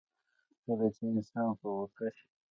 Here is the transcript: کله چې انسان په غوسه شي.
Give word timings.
کله 0.63 0.87
چې 0.95 1.03
انسان 1.13 1.49
په 1.59 1.67
غوسه 1.75 2.07
شي. 2.15 2.25